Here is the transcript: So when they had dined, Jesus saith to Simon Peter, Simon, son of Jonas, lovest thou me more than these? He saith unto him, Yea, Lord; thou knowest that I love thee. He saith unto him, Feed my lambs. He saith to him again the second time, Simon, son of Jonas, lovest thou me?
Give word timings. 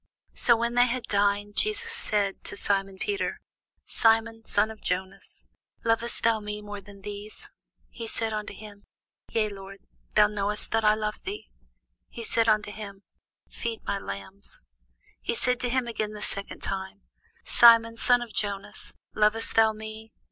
So 0.33 0.57
when 0.57 0.73
they 0.73 0.87
had 0.87 1.03
dined, 1.03 1.57
Jesus 1.57 1.91
saith 1.91 2.41
to 2.45 2.57
Simon 2.57 2.97
Peter, 2.97 3.39
Simon, 3.85 4.43
son 4.45 4.71
of 4.71 4.81
Jonas, 4.81 5.45
lovest 5.85 6.23
thou 6.23 6.39
me 6.39 6.59
more 6.59 6.81
than 6.81 7.01
these? 7.03 7.51
He 7.91 8.07
saith 8.07 8.33
unto 8.33 8.51
him, 8.55 8.87
Yea, 9.29 9.49
Lord; 9.49 9.77
thou 10.15 10.25
knowest 10.25 10.71
that 10.71 10.83
I 10.83 10.95
love 10.95 11.21
thee. 11.21 11.51
He 12.09 12.23
saith 12.23 12.47
unto 12.47 12.71
him, 12.71 13.03
Feed 13.47 13.83
my 13.83 13.99
lambs. 13.99 14.63
He 15.21 15.35
saith 15.35 15.59
to 15.59 15.69
him 15.69 15.85
again 15.85 16.13
the 16.13 16.23
second 16.23 16.63
time, 16.63 17.03
Simon, 17.45 17.95
son 17.95 18.23
of 18.23 18.33
Jonas, 18.33 18.93
lovest 19.13 19.53
thou 19.53 19.71
me? 19.71 20.11